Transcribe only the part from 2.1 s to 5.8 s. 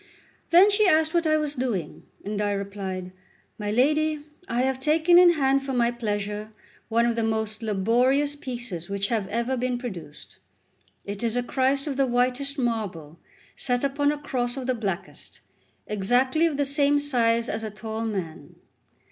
and I replied: "My lady, I have taken in hand for